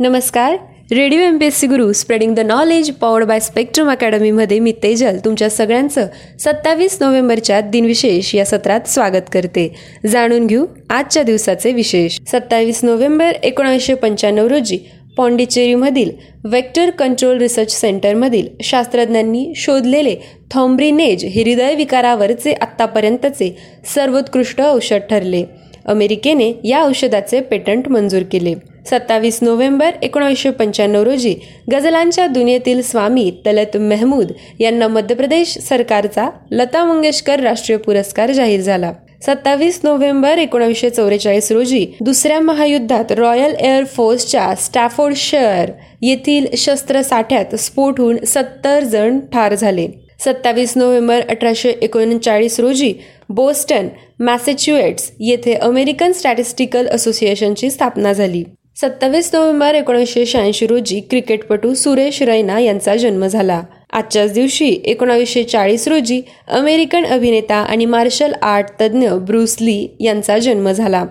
नमस्कार. 0.00 0.56
Radio 0.92 1.20
M 1.20 1.38
P 1.38 1.46
S 1.46 1.56
C 1.58 1.66
guru 1.66 1.92
spreading 1.92 2.34
the 2.34 2.40
knowledge 2.40 2.90
powered 2.90 3.24
by 3.24 3.40
spectrum 3.40 3.90
अकॅडमीमध्ये 3.90 4.58
मी 4.60 4.72
तेजल 4.82 5.16
तुमच्या 5.24 5.48
सगळ्यांचं 5.50 6.06
सत्तावीस 6.40 6.98
नोव्हेंबरच्या 7.00 7.60
दिनविशेष 7.60 8.34
या 8.34 8.44
सत्रात 8.44 8.86
स्वागत 8.86 9.32
करते. 9.32 9.74
जाणून 10.06 10.46
घेऊ 10.46 10.66
आजच्या 10.90 11.22
दिवसाचे 11.22 11.72
विशेष. 11.72 12.18
सत्तावीस 12.26 12.84
नोव्हेंबर 12.84 13.32
एकोणीसशे 13.42 13.94
पंच्याण्णव 13.94 14.46
रोजी 14.46 14.78
पॉंडिचेरीमधील 15.16 16.10
वेक्टर 16.44 16.90
कंट्रोल 16.90 17.38
रिसर्च 17.38 17.80
सेंटरमधील 17.80 18.46
शास्त्रज्ञांनी 18.62 19.52
शोधलेले 19.56 20.16
थॉम्ब्रिनेज 20.50 21.24
हे 21.24 21.42
हृदयविकारावरचे 21.42 22.52
आत्तापर्यंतचे 22.52 23.56
सर्वोत्कृष्ट 23.94 24.60
औषध 24.60 24.98
ठरले. 25.10 25.44
अमेरिकेने 25.86 26.52
या 26.64 26.82
औषधाचे 26.82 27.40
पेटंट 27.40 27.88
मंजूर 27.88 28.22
केले. 28.22 28.54
सत्तावीस 28.90 29.38
नोव्हेंबर 29.42 29.94
एकोणीसशे 30.02 30.50
पंच्याण्णव 30.50 31.02
रोजी 31.02 31.34
गझलांच्या 31.72 32.26
दुनियेतील 32.26 32.80
स्वामी 32.82 33.30
तलत 33.46 33.76
मेहमूद 33.76 34.32
यांना 34.60 34.88
मध्य 34.88 35.14
प्रदेश 35.14 35.56
सरकारचा 35.58 36.28
लता 36.50 36.84
मंगेशकर 36.84 37.40
राष्ट्रीय 37.40 37.78
पुरस्कार 37.78 38.32
जाहीर 38.32 38.60
झाला. 38.60 38.92
सत्तावीस 39.26 39.80
नोव्हेंबर 39.84 40.38
एकोणीसशे 40.38 40.90
चौवेचाळीस 40.90 41.50
रोजी 41.52 41.86
दुसऱ्या 42.00 42.40
महायुद्धात 42.40 43.12
रॉयल 43.12 43.54
एअरफोर्सच्या 43.54 44.54
स्टॅफोर्डशर 44.54 45.70
येथील 46.02 46.46
शस्त्रसाठ्यात 46.56 47.54
स्फोट 47.54 48.00
होऊन 48.00 48.24
सत्तर 48.26 48.84
जण 48.84 49.18
ठार 49.32 49.54
झाले. 49.54 49.86
सत्तावीस 50.24 50.76
नोव्हेंबर 50.76 51.20
अठराशे 51.28 51.70
एकोणचाळीस 51.82 52.60
रोजी 52.60 52.92
बोस्टन 53.28 53.88
मॅसेच्युएट्स 54.20 55.10
येथे 55.20 55.54
अमेरिकन 55.54 56.12
स्टॅटिस्टिकल 56.12 56.86
असोसिएशनची 56.86 57.70
स्थापना 57.70 58.12
झाली. 58.12 58.42
सत्तावीस 58.80 59.30
नोव्हेंबर 59.34 59.74
एकोणीसशे 59.74 60.26
शहाऐंशी 60.26 60.66
रोजी 60.66 61.00
क्रिकेटपटू 61.00 61.74
सुरेश 61.74 62.22
रैना 62.22 62.58
यांचा 62.58 62.94
जन्म 62.96 63.26
झाला. 63.26 63.62
आजच्याच 63.92 64.32
दिवशी 64.32 64.68
एकोणावीसशे 64.84 65.42
चाळीस 65.44 65.88
रोजी 65.88 66.20
अमेरिकन 66.48 67.06
अभिनेता 67.06 67.56
आणि 67.56 67.84
मार्शल 67.84 68.32
आर्ट 68.42 68.66
तज्ज्ञ 68.80 69.08
ब्रुस 69.08 69.56
ली 69.60 69.96
यांचा 70.00 70.38
जन्म 70.38 70.70
झाला. 70.70 71.04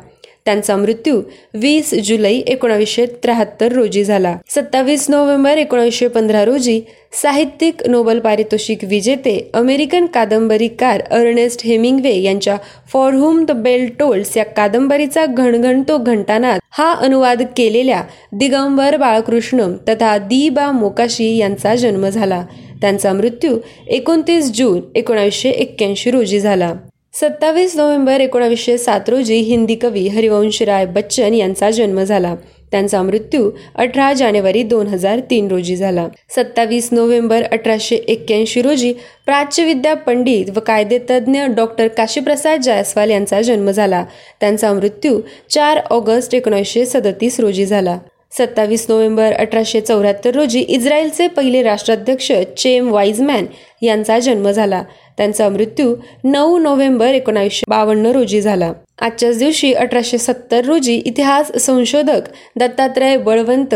त्यांचा 0.47 0.75
मृत्यू 0.75 1.21
वीस 1.53 1.93
जुलै 2.05 2.33
एकोणावीसशे 2.47 3.05
त्र्याहत्तर 3.23 3.71
रोजी 3.71 4.03
झाला. 4.03 4.35
सत्तावीस 4.55 5.09
नोव्हेंबर 5.09 5.57
एकोणीसशे 5.57 6.07
पंधरा 6.07 6.43
रोजी 6.45 6.79
साहित्यिक 7.21 7.81
नोबल 7.87 8.19
पारितोषिक 8.19 8.83
विजेते 8.83 9.37
अमेरिकन 9.53 10.05
कादंबरीकार 10.05 11.01
अर्नेस्ट 11.11 11.65
हेमिंगवे 11.65 12.15
यांच्या 12.15 12.57
for 12.93 13.13
whom 13.13 13.43
the 13.45 13.51
bell 13.61 13.87
tolls 13.99 14.35
या 14.37 14.45
कादंबरीचा 14.45 15.25
घणघणतो 15.25 15.97
घंटानाद 15.97 16.59
हा 16.77 16.91
अनुवाद 16.93 17.43
केलेल्या 17.57 18.01
दिगंबर 18.33 18.97
बाळकृष्ण 18.97 19.71
तथा 19.89 20.17
दी 20.17 20.47
बा 20.49 20.71
मोकाशी 20.71 21.35
यांचा 21.37 21.75
जन्म 21.75 22.07
झाला. 22.09 22.43
त्यांचा 22.81 23.13
मृत्यू 23.13 23.57
एकोणतीस 23.87 24.51
जून 24.51 24.81
एकोणीसशे 24.95 25.49
एक्क्याऐंशी 25.49 26.11
रोजी 26.11 26.39
झाला. 26.39 26.73
सत्तावीस 27.19 27.75
नोव्हेंबर 27.75 28.21
एकोणावीसशे 28.21 28.77
सात 28.77 29.09
रोजी 29.09 29.35
हिंदी 29.35 29.75
कवी 29.75 30.07
हरिवंश 30.07 30.61
राय 30.61 30.85
बच्चन 30.85 31.33
यांचा 31.33 31.69
जन्म 31.71 32.03
झाला. 32.03 32.33
त्यांचा 32.71 33.01
मृत्यू 33.03 33.49
अठरा 33.75 34.11
जानेवारी 34.13 34.61
दोन 34.63 34.87
हजार 34.87 35.19
तीन 35.19 35.47
रोजी 35.47 35.75
झाला. 35.75 36.07
सत्तावीस 36.35 36.89
नोव्हेंबर 36.91 37.43
अठराशे 37.43 37.95
एक्क्याऐंशी 37.95 38.61
रोजी 38.61 38.93
प्राच्यविद्या 39.25 39.93
पंडित 39.95 40.57
व 40.57 40.59
कायदेतज्ञ 40.59 41.45
डॉक्टर 41.55 41.87
काशीप्रसाद 41.87 42.61
जायस्वाल 42.61 43.11
यांचा 43.11 43.41
जन्म 43.41 43.71
झाला. 43.71 44.03
त्यांचा 44.39 44.73
मृत्यू 44.73 45.19
चार 45.49 45.77
ऑगस्ट 45.89 46.35
एकोणीसशे 46.35 46.85
सदतीस 46.85 47.39
रोजी 47.39 47.65
झाला. 47.65 47.97
सत्तावीस 48.31 48.85
नोव्हेंबर 48.89 49.33
अठराशे 49.33 49.79
चौऱ्याहत्तर 49.81 50.35
रोजी 50.35 50.59
इस्रायलचे 50.59 51.27
पहिले 51.27 51.61
राष्ट्राध्यक्ष 51.63 52.31
चेम 52.57 52.91
वाईजमॅन 52.93 53.45
यांचा 53.81 54.17
जन्म 54.19 54.49
झाला. 54.51 54.83
त्यांचा 55.17 55.47
मृत्यू 55.49 55.95
नऊ 56.23 56.57
नोव्हेंबर 56.57 57.13
एकोणावीसशे 57.13 57.69
बावन्न 57.69 58.11
रोजी 58.11 58.41
झाला. 58.41 58.71
आजच्याच 59.01 59.37
दिवशी 59.39 59.73
अठराशे 59.73 60.17
सत्तर 60.17 60.65
रोजी 60.65 61.01
इतिहास 61.05 61.51
संशोधक 61.65 62.29
दत्तात्रय 62.59 63.17
बळवंत 63.17 63.75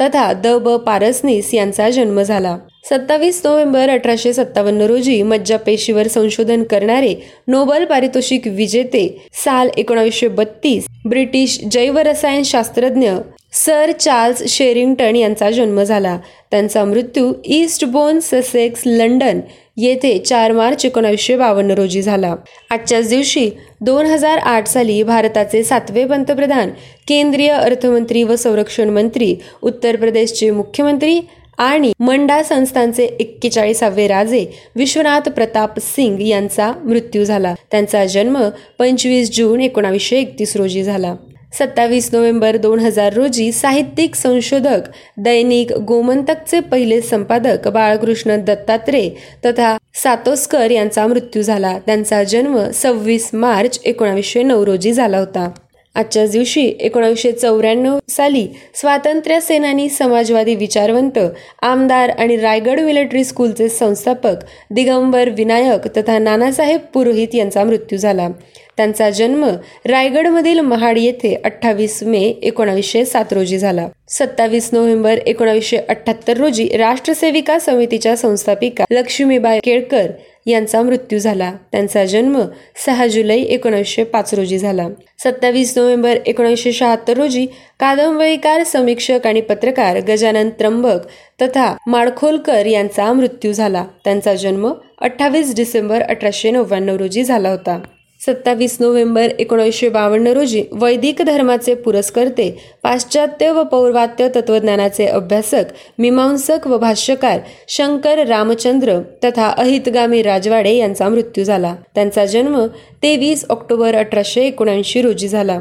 तथा 0.00 0.32
द 0.32 0.46
ब 0.62 0.76
पारसनीस 0.76 1.52
यांचा 1.54 1.88
जन्म 1.90 2.20
झाला. 2.22 2.56
सत्तावीस 2.88 3.40
नोव्हेंबर 3.44 3.88
अठराशे 3.88 4.32
सत्तावन्न 4.32 4.82
रोजी 4.82 5.22
मज्जापेशीवर 5.22 6.08
संशोधन 6.08 6.62
करणारे 6.62 7.14
नोबल 7.48 7.84
पारितोषिक 7.84 8.46
विजेते 8.46 9.06
साल 9.44 9.68
एकोणावीसशे 9.76 10.28
बत्तीस 10.28 10.86
ब्रिटिश 11.04 11.58
जैवरसायन 11.72 12.42
शास्त्रज्ञ 12.42 13.10
सर 13.52 13.90
चार्ल्स 13.92 14.42
शेरिंग्टन 14.48 15.16
यांचा 15.16 15.50
जन्म 15.50 15.82
झाला. 15.82 16.18
त्यांचा 16.50 16.84
मृत्यू 16.84 17.32
ईस्ट 17.44 17.84
बोन 17.84 18.18
ससेक्स 18.20 18.82
लंडन 18.86 19.40
येथे 19.76 20.18
चार 20.18 20.52
मार्च 20.52 20.84
एकोणीसशे 20.86 21.36
बावन्न 21.36 21.70
रोजी 21.70 22.02
झाला. 22.02 22.34
आजच्याच 22.70 23.08
दिवशी 23.08 23.50
दोन 23.80 24.06
हजार 24.06 24.38
आठ 24.38 24.66
साली 24.66 25.02
भारताचे 25.02 25.62
सातवे 25.64 26.04
पंतप्रधान 26.04 26.70
केंद्रीय 27.08 27.50
अर्थमंत्री 27.50 28.22
व 28.22 28.36
संरक्षण 28.36 28.90
मंत्री 28.90 29.34
उत्तर 29.62 29.96
प्रदेशचे 29.96 30.50
मुख्यमंत्री 30.50 31.20
आणि 31.58 31.92
मंडा 32.00 32.42
संस्थांचे 32.42 33.04
एक्केचाळीसावे 33.20 34.06
राजे 34.08 34.46
विश्वनाथ 34.76 35.28
प्रताप 35.28 35.78
सिंग 35.78 36.20
यांचा 36.20 36.72
मृत्यू 36.84 37.24
झाला. 37.24 37.54
त्यांचा 37.70 38.04
जन्म 38.04 38.38
पंचवीस 38.78 39.36
जून 39.36 39.60
एकोणावीसशे 39.60 40.20
एकतीस 40.20 40.56
रोजी 40.56 40.82
झाला. 40.82 41.14
सत्तावीस 41.58 42.08
नोव्हेंबर 42.12 42.56
दोन 42.56 42.78
हजार 42.78 43.12
रोजी 43.12 43.50
साहित्यिक 43.52 44.14
संशोधक 44.14 44.88
दैनिक 45.24 45.72
गोमंतकचे 45.88 46.60
पहिले 46.60 47.00
संपादक 47.00 47.68
बाळकृष्ण 47.68 48.36
दत्तात्रे 48.44 49.08
तथा 49.44 49.76
सातोस्कर 50.02 50.70
यांचा 50.70 51.06
मृत्यू 51.06 51.42
झाला. 51.42 51.78
त्यांचा 51.86 52.22
जन्म 52.24 52.58
सव्वीस 52.74 53.28
मार्च 53.32 53.80
एकोणावीसशे 53.84 54.42
नऊ 54.42 54.64
रोजी 54.66 54.92
झाला 54.92 55.18
होता. 55.18 55.48
आजच्याच 55.96 56.30
दिवशी 56.32 56.62
एकोणावीसशे 56.80 57.30
चौऱ्याण्णव 57.32 57.98
साली 58.08 58.46
स्वातंत्र्य 58.74 59.40
सेनानी 59.40 59.88
समाजवादी 59.88 60.54
विचारवंत 60.54 61.18
आमदार 61.62 62.10
आणि 62.10 62.36
रायगड 62.36 62.80
मिलिटरी 62.80 63.24
स्कूलचे 63.24 63.68
संस्थापक 63.68 64.44
दिगंबर 64.70 65.28
विनायक 65.28 65.86
तथा 65.96 66.18
नानासाहेब 66.18 66.80
पुरोहित 66.94 67.34
यांचा 67.34 67.64
मृत्यू 67.64 67.98
झाला. 67.98 68.28
त्यांचा 68.76 69.10
जन्म 69.10 69.44
रायगडमधील 69.86 70.60
महाड 70.60 70.98
येथे 70.98 71.34
अठ्ठावीस 71.44 72.02
मे 72.02 72.20
एकोणावीसशे 72.42 73.04
सात 73.04 73.32
रोजी 73.32 73.58
झाला. 73.58 73.88
सत्तावीस 74.08 74.68
नोव्हेंबर 74.72 75.18
एकोणावीसशे 75.26 75.76
अठ्याहत्तर 75.76 76.36
रोजी 76.36 76.68
राष्ट्रसेविका 76.76 77.58
समितीच्या 77.58 78.16
संस्थापिका 78.16 78.84
लक्ष्मीबाई 78.90 79.60
केळकर 79.64 80.10
यांचा 80.46 80.82
मृत्यू 80.82 81.18
झाला. 81.18 81.52
त्यांचा 81.72 82.04
जन्म 82.04 82.40
सहा 82.86 83.06
जुलै 83.06 83.38
एकोणीसशे 83.38 84.04
पाच 84.04 84.34
रोजी 84.34 84.58
झाला. 84.58 84.88
सत्तावीस 85.24 85.76
नोव्हेंबर 85.78 86.18
एकोणीसशे 86.26 86.72
शहात्तर 86.72 87.16
रोजी 87.16 87.46
कादंबरीकार 87.80 88.62
समीक्षक 88.64 89.26
आणि 89.26 89.40
पत्रकार 89.40 90.00
गजानन 90.00 90.48
त्र्यंबक 90.48 91.06
तथा 91.42 91.74
माडखोलकर 91.86 92.66
यांचा 92.66 93.12
मृत्यू 93.12 93.52
झाला. 93.52 93.84
त्यांचा 94.04 94.34
जन्म 94.34 94.72
अठ्ठावीस 95.00 95.56
डिसेंबर 95.56 96.02
अठराशे 96.02 96.50
नव्याण्णव 96.50 96.96
रोजी 96.96 97.24
झाला 97.24 97.50
होता. 97.50 97.80
सत्तावीस 98.26 98.76
नोव्हेंबर 98.80 99.28
एकोणीसशे 99.38 99.88
बावन्न 99.88 100.32
रोजी 100.32 100.62
वैदिक 100.72 101.22
धर्माचे 101.22 101.74
पुरस्कर्ते 101.74 102.48
पाश्चात्य 102.82 103.50
व 103.50 103.62
पौर्वात्य 103.62 104.28
तत्वज्ञानाचे 104.34 105.06
अभ्यासक 105.06 105.72
मीमांसक 105.98 106.66
व 106.66 106.78
भाष्यकार 106.78 107.38
शंकर 107.68 108.26
रामचंद्र 108.26 108.98
तथा 109.24 109.48
अहितगामी 109.48 110.22
राजवाडे 110.22 110.74
यांचा 110.76 111.08
मृत्यू 111.08 111.44
झाला. 111.44 111.74
त्यांचा 111.94 112.24
जन्म 112.24 112.66
तेवीस 113.02 113.44
ऑक्टोबर 113.50 113.94
अठराशे 113.94 114.46
एकोणऐंशी 114.46 115.02
रोजी 115.02 115.28
झाला. 115.28 115.60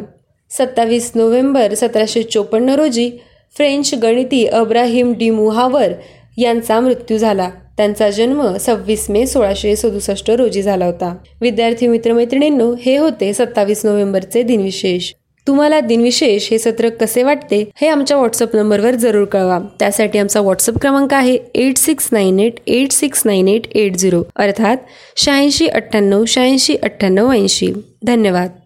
सत्तावीस 0.51 1.11
नोव्हेंबर 1.16 1.73
सतराशे 1.73 2.23
चोपन्न 2.23 2.69
रोजी 2.69 3.09
फ्रेंच 3.55 3.93
गणिती 4.03 4.45
अब्राहिम 4.45 5.14
डी 5.14 5.29
मुहावर 5.29 5.91
यांचा 6.37 6.79
मृत्यू 6.79 7.17
झाला. 7.17 7.49
त्यांचा 7.81 8.09
जन्म 8.09 8.57
सव्वीस 8.57 9.09
मे 9.09 9.25
सोळाशे 9.25 9.75
सदुसष्ट 9.75 10.31
रोजी 10.31 10.61
झाला 10.61 10.85
होता. 10.85 11.16
विद्यार्थी 11.41 11.87
मित्रमैत्रिणींनो 11.87 12.75
हे 12.81 12.97
होते 12.97 13.33
सत्तावीस 13.33 13.85
नोव्हेंबरचे 13.85 14.43
दिनविशेष. 14.43 15.11
तुम्हाला 15.47 15.79
दिनविशेष 15.79 16.49
हे 16.51 16.59
सत्र 16.59 16.89
कसे 16.89 17.23
वाटते 17.23 17.72
हे 17.75 17.87
आमच्या 17.87 18.17
व्हॉट्सअप 18.17 18.55
नंबरवर 18.55 18.95
जरूर 18.95 19.25
कळवा. 19.25 19.59
त्यासाठी 19.79 20.19
आमचा 20.19 20.41
व्हॉट्सअप 20.41 20.78
क्रमांक 20.81 21.13
आहे 21.13 21.37
eight 21.55 21.78
six 21.78 22.09
nine 22.11 22.39
eight 22.39 22.53
eight 22.67 22.91
six 22.91 23.22
nine 23.25 23.47
eight 23.47 23.78
eight 23.78 23.95
zero 23.95 24.23
अर्थात 24.35 24.78
शहाऐंशी 25.17 25.67
अठ्ठ्याण्णव 25.67 26.25
शहाऐंशी 26.28 26.75
अठ्ठ्याण्णव 26.83 27.31
ऐंशी. 27.31 27.73
धन्यवाद. 28.03 28.51